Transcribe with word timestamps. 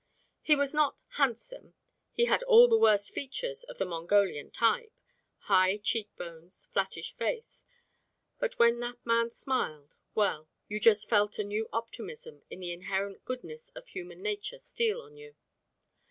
He 0.41 0.55
was 0.55 0.73
not 0.73 0.99
handsome 1.09 1.75
he 2.11 2.25
had 2.25 2.41
all 2.41 2.67
the 2.67 2.75
worst 2.75 3.11
features 3.11 3.61
of 3.65 3.77
the 3.77 3.85
Mongolian 3.85 4.49
type 4.49 4.91
high 5.41 5.77
cheek 5.77 6.09
bones, 6.15 6.69
flattish 6.73 7.11
face; 7.13 7.67
but 8.39 8.57
when 8.57 8.79
that 8.79 8.97
man 9.05 9.29
smiled, 9.29 9.97
well, 10.15 10.49
you 10.67 10.79
just 10.79 11.07
felt 11.07 11.37
a 11.37 11.43
new 11.43 11.69
optimism 11.71 12.41
in 12.49 12.61
the 12.61 12.71
inherent 12.73 13.23
goodness 13.25 13.69
of 13.75 13.89
human 13.89 14.23
nature 14.23 14.57
steal 14.57 15.03
on 15.03 15.17
you. 15.17 15.35